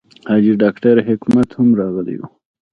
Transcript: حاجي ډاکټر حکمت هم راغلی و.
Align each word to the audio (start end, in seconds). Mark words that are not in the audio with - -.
حاجي 0.29 0.53
ډاکټر 0.61 0.95
حکمت 1.07 1.49
هم 1.57 1.69
راغلی 1.79 2.15
و. 2.19 2.21